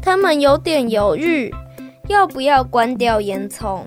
[0.03, 1.55] 他们有点犹豫，
[2.09, 3.81] 要不要关掉烟囱？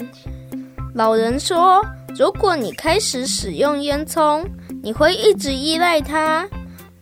[0.96, 1.86] 老人说
[2.18, 4.46] ：“如果你开始使用烟囱，
[4.82, 6.48] 你会一直依赖它，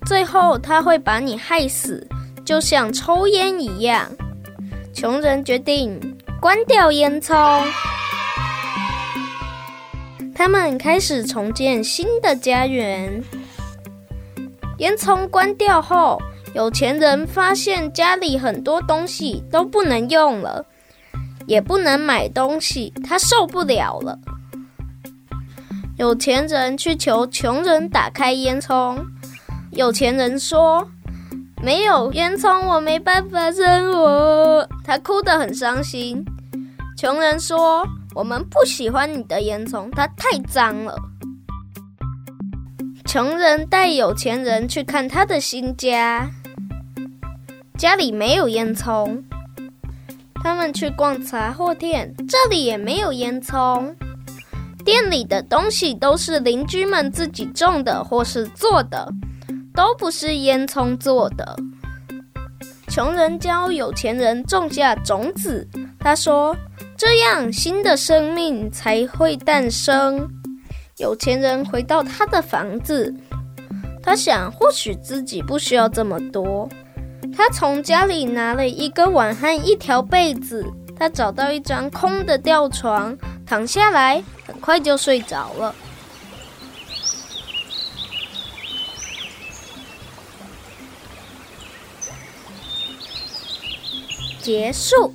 [0.08, 2.08] 最后他会把你害死，
[2.46, 4.10] 就像抽烟一样。”
[4.96, 6.00] 穷人决定
[6.40, 7.64] 关掉烟囱。
[10.34, 13.22] 他们开始重建新的家园。
[14.78, 16.18] 烟囱关掉后，
[16.54, 20.66] 有钱人发现家里很多东西都不能用了。
[21.48, 24.18] 也不能买东西，他受不了了。
[25.98, 28.98] 有钱人去求穷人打开烟囱，
[29.78, 30.90] 有钱人说
[31.62, 36.26] ：“没有烟囱，我没办法生活。”他哭得很伤心。
[36.98, 40.98] 穷人说：“我们不喜欢你的烟囱，它太脏了。”
[43.06, 46.28] 穷人带有钱人去看他的新家，
[47.78, 49.22] 家里没有烟囱。
[50.44, 53.94] 他们去逛杂货店，这里也没有烟囱。
[54.84, 59.08] 店里的东西都是邻居们自己种的或是做的，
[59.78, 61.56] 都不是烟囱做的。
[62.90, 65.68] 穷人教有钱人种下种子，
[66.00, 66.58] 他说
[66.98, 70.28] ：“这样新的生命才会诞生。”
[70.98, 73.14] 有钱人回到他的房子，
[74.02, 76.68] 他想，或许自己不需要这么多。
[77.36, 80.66] 他从家里拿了一个碗和一条被子，
[80.98, 83.16] 他找到一张空的吊床，
[83.46, 85.76] 躺下来，很快就睡着了。
[94.48, 95.14] 结束。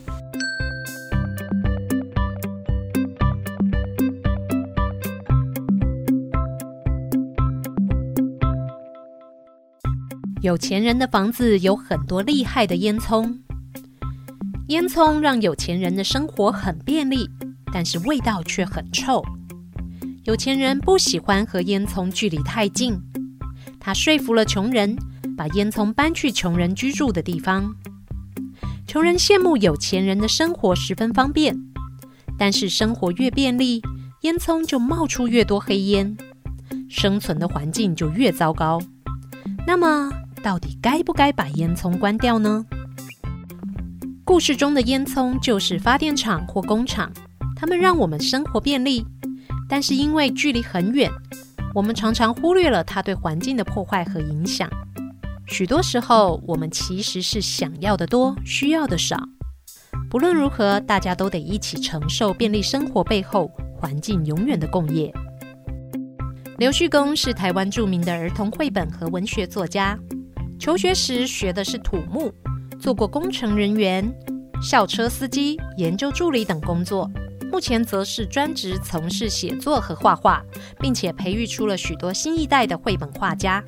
[10.42, 13.38] 有钱人的房子有很多厉害的烟囱，
[14.68, 17.26] 烟囱让有钱人的生活很便利，
[17.72, 19.24] 但是味道却很臭。
[20.24, 23.00] 有钱人不喜欢和烟囱距离太近，
[23.80, 24.94] 他说服了穷人，
[25.38, 27.74] 把烟囱搬去穷人居住的地方。
[28.92, 31.58] 穷人羡慕有钱人的生活十分方便，
[32.36, 33.80] 但是生活越便利，
[34.20, 36.14] 烟囱就冒出越多黑烟，
[36.90, 38.82] 生存的环境就越糟糕。
[39.66, 40.12] 那么，
[40.42, 42.66] 到底该不该把烟囱关掉呢？
[44.24, 47.10] 故事中的烟囱就是发电厂或工厂，
[47.56, 49.06] 它们让我们生活便利，
[49.70, 51.10] 但是因为距离很远，
[51.74, 54.68] 我们常常忽略了它对环境的破坏和影响。
[55.52, 59.18] 许多时候，我们其实是想要的多，需要的少。
[60.08, 65.12] 不论如何，大家都得一起承受便利生活背后环境永远的共业。
[66.56, 69.98] 刘旭公是台湾著名的儿童绘本和文学作家。
[70.58, 72.32] 求学时学的是土木，
[72.80, 74.10] 做过工程人员、
[74.62, 77.10] 校车司机、研究助理等工作。
[77.50, 80.42] 目前则是专职从事写作和画画，
[80.80, 83.62] 并且培育出了许多新一代的绘本画家。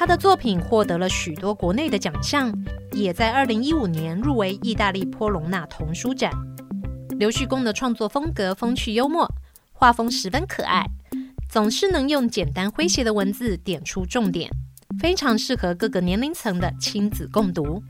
[0.00, 2.50] 他的作品获得了许多国内的奖项，
[2.92, 6.32] 也在二零一五年入围意大利波隆纳童书展。
[7.18, 9.30] 刘旭公的创作风格风趣幽默，
[9.74, 10.86] 画风十分可爱，
[11.50, 14.50] 总是能用简单诙谐的文字点出重点。
[14.98, 17.82] 非常适合各个年龄层的亲子共读。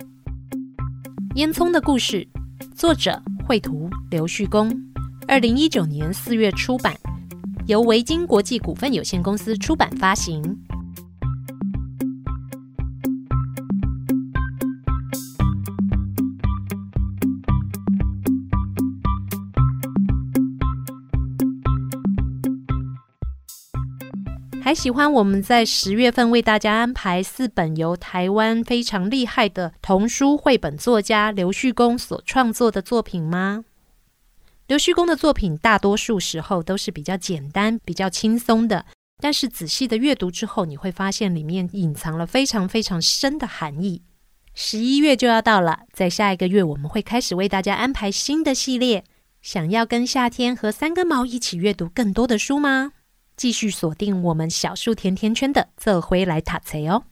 [1.36, 2.26] 烟囱的故事，
[2.74, 4.68] 作者绘图刘旭公，
[5.28, 6.92] 二零一九年四月出版，
[7.68, 10.42] 由维京国际股份有限公司出版发行。
[24.70, 33.64] 还喜欢我们在十月份为大家安排四本由台湾非常厉害的童书绘本作家刘旭公所创作的作品吗？
[34.68, 38.86] 刘旭公的作品大多数时候都是比较简单、比较轻松的，
[39.20, 44.02] 但是仔细的阅读之后，你会发现里面隐藏了非常非常深的含义。
[44.54, 49.02] 十一月就要到了，在下一个月我们会开始为大家安排新的系列。
[49.42, 52.92] 想要跟夏天和三根毛一起阅读更多的书吗？
[53.40, 57.04] 继续锁定我们小树甜甜圈的这回来塔贼哦。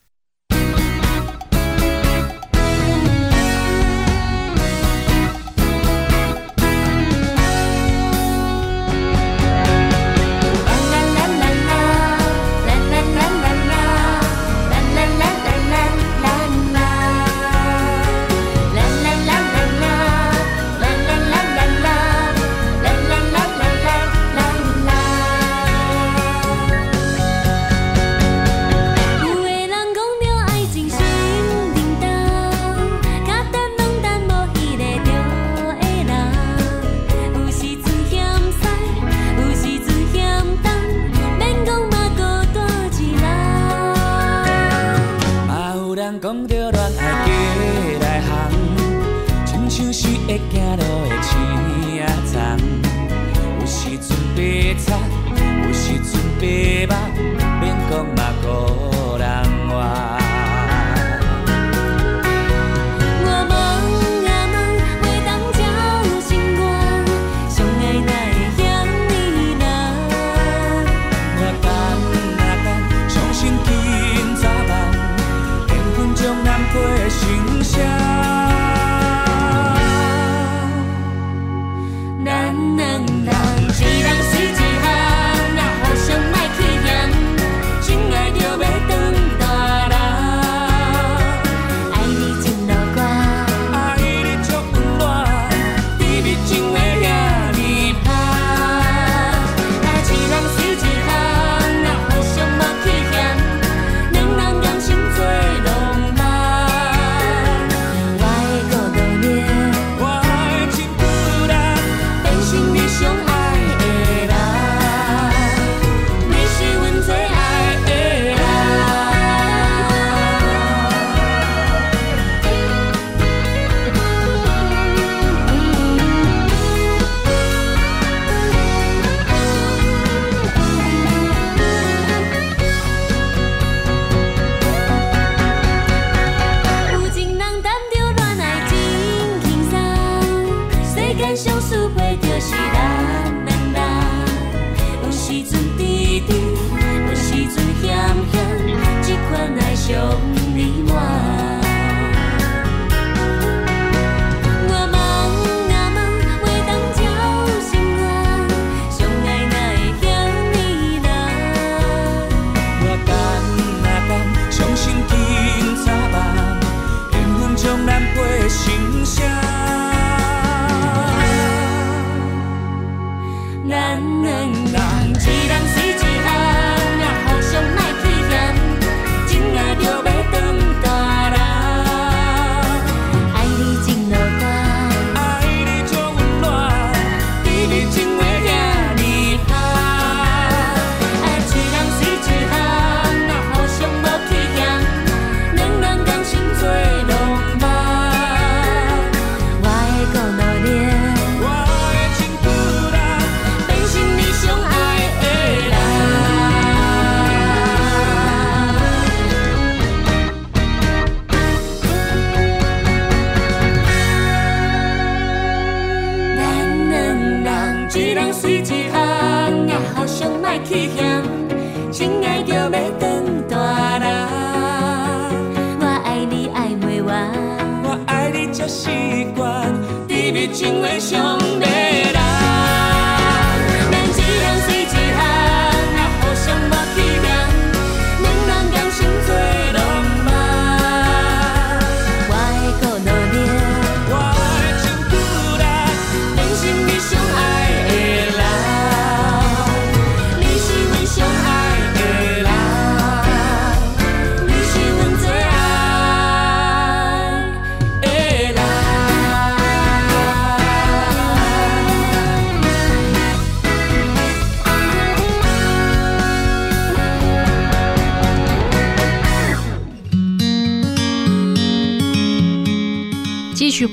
[230.99, 231.15] 继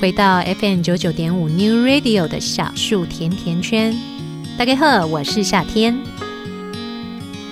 [0.01, 3.95] 回到 FM 九九点五 New Radio 的小树甜甜圈，
[4.59, 5.97] 大家好，我是夏天。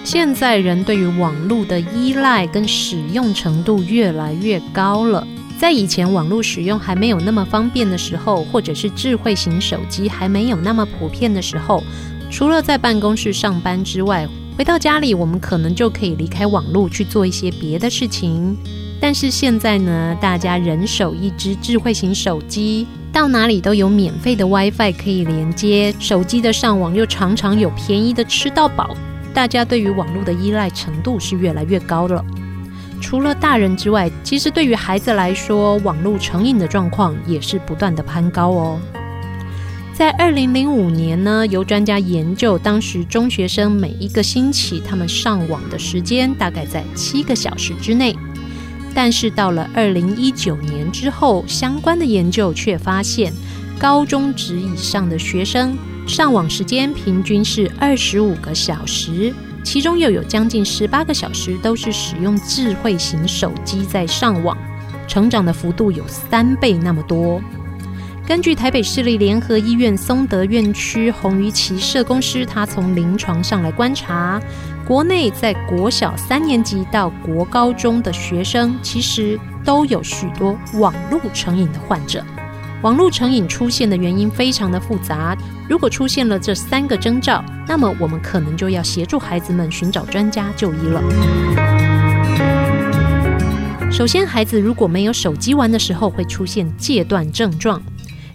[0.05, 5.26] 现在人对于网络的依赖跟使用程度越来越高了。
[5.59, 11.82] 在以前网络使用还没有那么方便的时候，或者是智慧型手机还没有那么普遍的时候，
[12.30, 14.28] 除了在办公室上班之外，
[14.59, 18.55] 回到家里我们可能就可以离开网络去做一些别的事情。
[19.05, 28.96] 但是现在呢，大家人手一只智慧型手机，到哪里都有免费的 WiFi 可以连接，手机的上网又常常有便宜的吃到饱，
[29.34, 32.24] 大家对于网络的依赖程度是越来越高了。
[32.98, 38.80] 除了大人之外，其实对于孩子来说，网络成瘾的状况也是不断的攀高哦。
[39.92, 48.16] 在二零零五年呢，由专家研究，当时中学生每一个星期他们上网的时间大概在七个小时之内。
[48.95, 53.32] 但是到了二零一九年之后，相关的研究却发现，
[53.78, 55.76] 高中职以上的学生
[56.07, 59.34] 上网时间平均是二十五个小时，
[59.64, 64.57] 其中又有将近十八个小时都是使用智慧型手机在上网，
[65.09, 67.40] 成长的幅度有三倍那么多。
[68.26, 74.40] 根据台北市立联合医院松德院区洪于琪社工师，他从临床上来观察，
[74.87, 82.22] 国内在国小三年级到国高中的学生，其实都有许多网络成瘾的患者。
[82.82, 85.35] 网络成瘾出现的原因非常的复杂，
[85.70, 91.03] 如果出现了这三个征兆，那么我们可能就要协助孩子们寻找专家就医了。
[93.91, 97.80] 首先，孩子如果没有手机玩的时候，会出现戒断症状。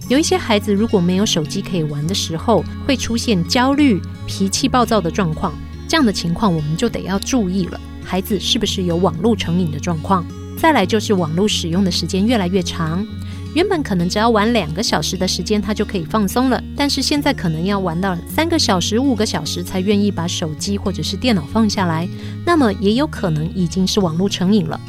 [0.08, 5.54] 有一些孩子如果没有手机可以玩的时候，会出现焦虑、脾气暴躁的状况。
[5.90, 10.24] 这样的情况我们就得要注意了，孩子是不是有网络成瘾的状况？
[10.56, 13.04] 再来就是网络使用的时间越来越长，
[13.56, 22.08] 原本可能只要玩两个小时的时间，他就可以放松了，但是现在可能要玩到三个小时、五个小时才愿意把手机或者是电脑放下来，
[22.46, 24.80] 那么也有可能已经是网络成瘾了。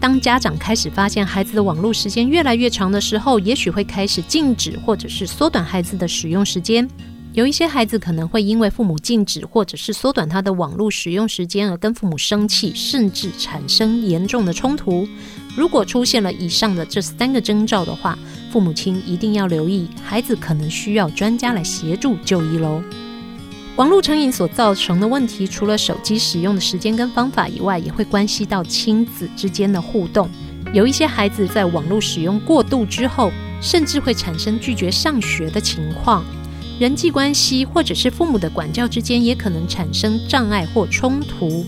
[0.00, 6.88] 当家长开始发现孩子的网络时间越来越长的时候，也许会开始禁止或者是缩短孩子的使用时间。
[7.38, 15.06] 有一些孩子可能会因为父母禁止或者是缩短他的网络使用时间而跟父母生气，甚至产生严重的冲突。
[15.56, 18.18] 如果出现了以上的这三个征兆的话，
[18.50, 22.82] 父母亲一定要留意，孩子可能需要专家来协助就医喽。
[23.76, 30.28] 网络成瘾所造成的问题，除了手机使用的时间跟方法以外，也会关系到亲子之间的互动。
[30.72, 33.30] 有一些孩子在网络使用过度之后，
[33.62, 36.24] 甚至会产生拒绝上学的情况。
[36.78, 41.66] 人际关系或者是父母的管教之间，也可能产生障碍或冲突。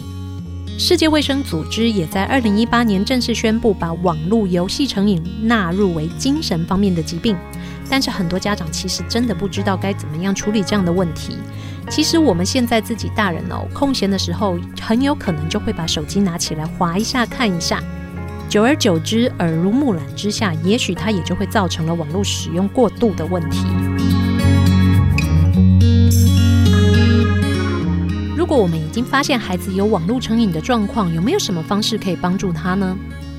[0.79, 7.37] 世界卫生组织也在二零一八年正式宣布，把网络游戏成瘾纳入为精神方面的疾病。
[7.91, 11.37] 但是很多家长其实真的不知道该怎么样处理这样的问题。
[11.91, 17.83] 其实我们现在自己大人哦，空闲的时候很有可能就会把手机拿起来划一下看一下，
[18.49, 23.67] 久而久之，耳濡目染之下，也许它也就会造成了网络使用过度的问题。
[28.51, 32.97] 果我们已经发现孩子有网络成瘾的状况，有没有什么方式可以帮助他呢？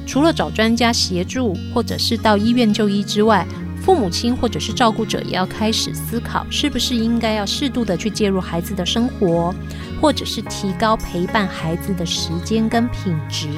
[0.08, 3.46] 除了找专家协助，或者是到医院就医之外，
[3.82, 9.54] 父母亲或者是照顾者也要开始思考，是不是应该要适度的去介入孩子的生活，
[10.00, 13.50] 或者是提高陪伴孩子的时间跟品质，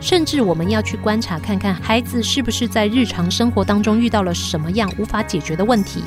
[0.00, 6.02] 甚至我们要去观察看看孩子是不是在日常生活当中遇到了什么样无法解决的问题。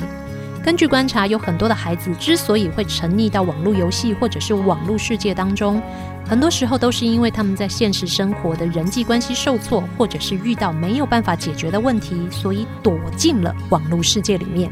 [0.64, 5.80] 根据观察，有很多的孩子之所以会沉溺到网络游戏或者是网络世界当中，
[6.26, 14.70] 很多时候都是因为他们在现实生活的人际关系受挫，或者是遇到没有办法解决的问题，所以躲进了网络世界里面。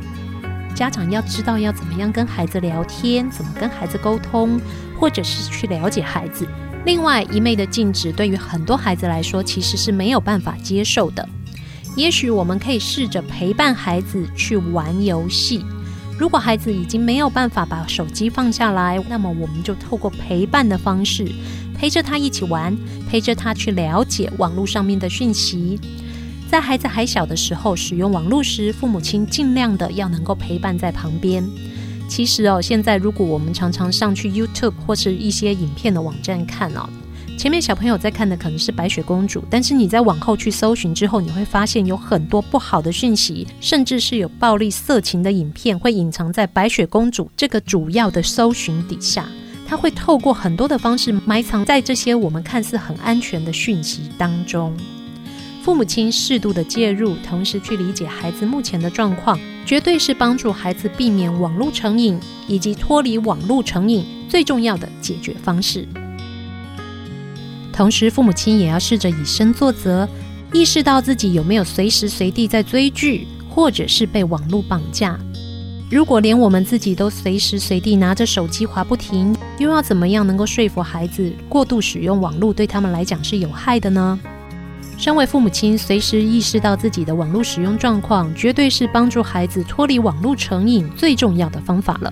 [0.75, 4.61] 家长要知道要怎么样跟孩子聊天，怎么跟孩子沟通，
[4.99, 6.47] 或者是去了解孩子。
[6.85, 11.27] 另外，一昧的禁止对于很多孩子来说其实是没有办法接受的。
[11.97, 15.65] 也许我们可以试着陪伴孩子去玩游戏。
[16.19, 21.31] 如果孩子已经没有办法把手机放下来，那么我们就透过陪伴的方式，
[21.77, 22.75] 陪着他一起玩，
[23.07, 25.79] 陪着他去了解网络上面的讯息。
[26.49, 31.45] 在孩子还小的时候，使用网络时，父母亲尽量的要能够陪伴在旁边。
[32.09, 36.89] 其实哦，现在如果我们常常上去 YouTube 或是一些影片的网站看哦。
[37.37, 49.29] 前面小朋友在看的可能是白雪公主，但是你在往后去搜寻之后，你会发现有很多不好的讯息，甚至是有暴力色情的影片会隐藏在白雪公主这个主要的搜寻底下。
[49.69, 54.75] 它会透过很多的方式埋藏在这些我们看似很安全的讯息当中。
[55.63, 62.19] 父母亲适度的介入，同时去理解孩子目前的状况，绝对是帮助孩子避免网络成瘾
[62.49, 65.87] 以及脱离网络成瘾最重要的解决方式。
[67.77, 70.09] 同时，父母亲也要试着以身作则，
[70.51, 75.19] 意识到自己有没有随时随地在追剧，或者是被网络绑架。
[75.91, 84.19] 如果连我们自己都随时随地拿着手机滑不停，又要怎么样能够说服孩子过度使用网络对他们来讲是有害的呢？
[84.97, 92.11] 身为父母亲，随时意识到自己的网络使用状况，绝对是帮助孩子脱离网络成瘾最重要的方法了。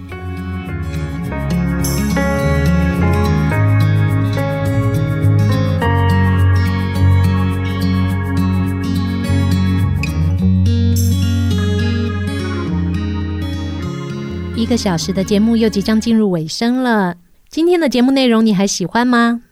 [14.64, 17.16] 一个小时的节目又即将进入尾声了。
[17.50, 19.42] 今天的节目内容你还喜欢吗？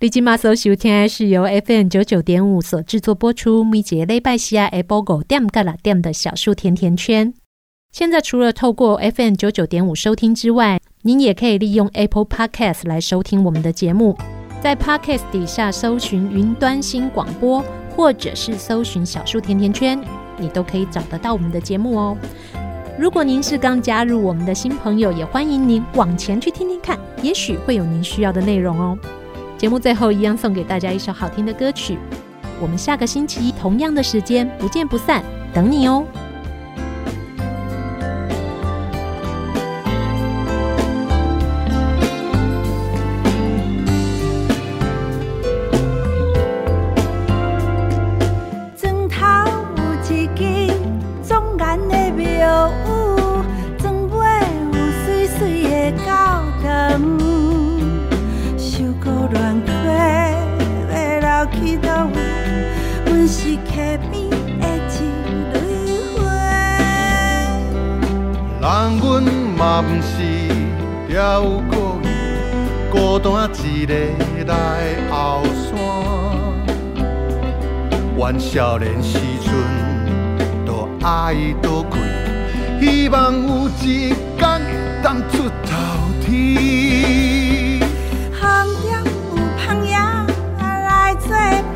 [0.00, 3.62] 立即马搜收听是由 FM 九九点五所制作播出。
[3.62, 7.32] 每节礼拜四下 Apple Go 点个啦点的小树甜甜圈。
[7.92, 14.18] 现在除了透过 FM 九九点五收听之外，您也可以利用 Apple Podcast 来收听我们的节目。
[14.60, 17.64] 在 Podcast 底下搜寻云端新广播，
[17.94, 20.02] 或者是搜寻小树甜甜圈。
[20.38, 22.18] 你都可以找得到我们的节目哦。
[22.98, 28.98] 如果您是刚加入我们的新朋友，也欢迎您往前去听听看，也许会有您需要的内容哦。
[29.58, 31.98] 节目最后一样送给大家一首好听的歌曲，
[32.58, 35.22] 我们下个星期同样的时间不见不散，
[35.52, 36.06] 等你哦。
[69.66, 70.22] 嘛不是
[71.08, 72.06] 飘过伊，
[72.88, 73.92] 孤单一个
[74.44, 74.54] 来
[75.10, 75.74] 后山。
[78.16, 79.52] 阮少年时阵，
[80.64, 82.00] 多爱多困，
[82.80, 84.62] 希望有一天
[85.02, 85.72] 当出头
[86.24, 87.80] 天。
[88.40, 89.96] 行中有朋友
[90.60, 91.75] 来作伴。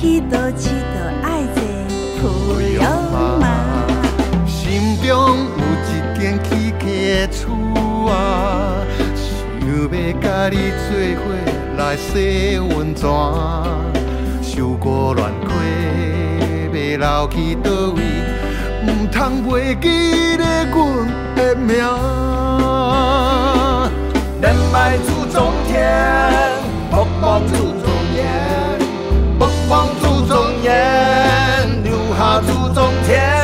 [0.00, 1.60] 去倒一倒爱坐
[2.16, 2.80] 浮游
[3.38, 3.44] 马。
[5.10, 5.12] 中有
[5.82, 6.48] 一间起
[6.78, 7.42] 客的厝
[8.08, 8.14] 啊，
[9.16, 9.20] 想
[9.58, 9.68] 要
[10.22, 10.88] 甲你做
[11.18, 11.20] 伙
[11.76, 12.06] 来洗
[12.60, 13.02] 温泉，
[14.40, 15.50] 受过乱过
[16.72, 17.98] 要留去倒位，
[18.86, 20.78] 唔通袂记得阮
[21.34, 21.76] 的名。
[24.40, 25.74] 人爱出中天，
[26.88, 27.79] 北方出中原，
[29.70, 33.39] 望祖宗言留下祖宗田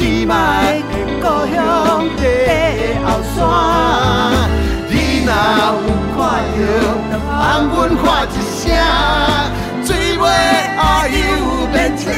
[0.00, 0.80] 一卖
[1.20, 2.24] 故乡的
[3.04, 3.38] 后山。
[4.88, 4.92] 你
[5.26, 5.86] 若有
[6.16, 6.18] 看
[7.10, 7.38] 到，帮
[7.68, 8.64] 阮喊一声，
[9.84, 10.24] 水尾
[10.78, 11.12] 阿友
[11.70, 12.08] 变车。